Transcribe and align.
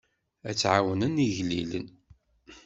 Ad 0.49 0.59
ɛawnen 0.71 1.21
igellilen. 1.25 1.87